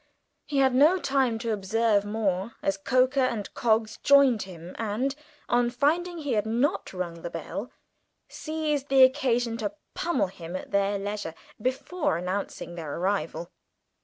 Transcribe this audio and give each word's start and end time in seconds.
He 0.47 0.57
had 0.57 0.73
no 0.73 0.97
time 0.97 1.37
to 1.37 1.51
observe 1.53 2.05
more, 2.05 2.53
as 2.63 2.75
Coker 2.79 3.19
and 3.19 3.53
Coggs 3.53 3.97
joined 4.01 4.41
him, 4.49 4.75
and, 4.79 5.13
on 5.47 5.69
finding 5.69 6.17
he 6.17 6.33
had 6.33 6.47
not 6.47 6.91
rung 6.91 7.21
the 7.21 7.29
bell, 7.29 7.69
seized 8.27 8.89
the 8.89 9.03
occasion 9.03 9.57
to 9.57 9.75
pummel 9.93 10.25
him 10.25 10.55
at 10.55 10.71
their 10.71 10.97
leisure 10.97 11.35
before 11.61 12.17
announcing 12.17 12.73
their 12.73 12.95
arrival. 12.95 13.51